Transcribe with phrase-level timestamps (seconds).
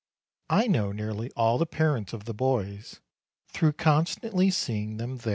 [0.49, 3.01] I know nearly all the parents of the boys,
[3.49, 5.29] through con stantly seeing them there.